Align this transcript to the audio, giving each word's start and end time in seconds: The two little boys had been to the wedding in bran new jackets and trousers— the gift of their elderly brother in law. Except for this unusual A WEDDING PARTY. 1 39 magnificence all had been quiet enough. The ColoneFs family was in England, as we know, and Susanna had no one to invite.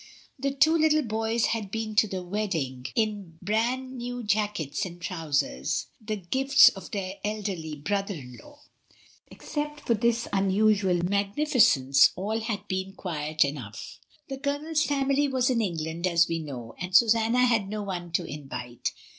The 0.39 0.49
two 0.49 0.75
little 0.75 1.03
boys 1.03 1.45
had 1.45 1.69
been 1.69 1.95
to 1.97 2.07
the 2.07 2.23
wedding 2.23 2.87
in 2.95 3.37
bran 3.39 3.97
new 3.97 4.23
jackets 4.23 4.83
and 4.83 4.99
trousers— 4.99 5.89
the 6.01 6.15
gift 6.15 6.71
of 6.75 6.89
their 6.89 7.17
elderly 7.23 7.75
brother 7.75 8.15
in 8.15 8.35
law. 8.41 8.63
Except 9.27 9.81
for 9.81 9.93
this 9.93 10.27
unusual 10.33 10.63
A 10.89 10.93
WEDDING 10.95 11.01
PARTY. 11.03 11.17
1 11.17 11.27
39 11.27 11.27
magnificence 11.35 12.09
all 12.15 12.39
had 12.39 12.67
been 12.67 12.93
quiet 12.93 13.45
enough. 13.45 13.99
The 14.27 14.39
ColoneFs 14.39 14.87
family 14.87 15.27
was 15.27 15.51
in 15.51 15.61
England, 15.61 16.07
as 16.07 16.27
we 16.27 16.39
know, 16.39 16.73
and 16.79 16.95
Susanna 16.95 17.45
had 17.45 17.69
no 17.69 17.83
one 17.83 18.11
to 18.13 18.25
invite. 18.25 18.93